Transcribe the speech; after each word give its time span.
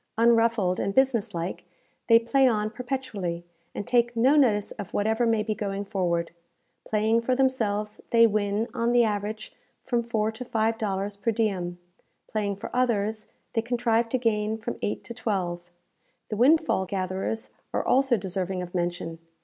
Unruffled 0.17 0.79
and 0.79 0.95
business 0.95 1.35
like, 1.35 1.63
they 2.07 2.17
play 2.17 2.47
on 2.47 2.71
perpetually, 2.71 3.45
and 3.75 3.85
take 3.85 4.15
no 4.15 4.35
notice 4.35 4.71
of 4.71 4.95
whatever 4.95 5.27
may 5.27 5.43
be 5.43 5.53
going 5.53 5.85
forward. 5.85 6.31
Playing 6.87 7.21
for 7.21 7.35
themselves, 7.35 8.01
they 8.09 8.25
win, 8.25 8.67
on 8.73 8.93
the 8.93 9.03
average, 9.03 9.55
from 9.85 10.01
four 10.01 10.31
to 10.31 10.43
five 10.43 10.79
dollars 10.79 11.15
per 11.15 11.29
diem; 11.29 11.77
playing 12.27 12.55
for 12.55 12.75
others, 12.75 13.27
they 13.53 13.61
contrive 13.61 14.09
to 14.09 14.17
gain 14.17 14.57
from 14.57 14.79
eight 14.81 15.03
to 15.03 15.13
twelve. 15.13 15.69
The 16.29 16.35
windfall 16.35 16.87
gatherers 16.87 17.51
are 17.71 17.85
also 17.85 18.17
deserving 18.17 18.63
of 18.63 18.73
mention. 18.73 19.19